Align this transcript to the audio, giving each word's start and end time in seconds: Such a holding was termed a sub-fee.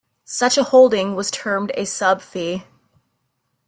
Such 0.25 0.57
a 0.57 0.63
holding 0.63 1.13
was 1.13 1.29
termed 1.29 1.71
a 1.75 1.85
sub-fee. 1.85 2.65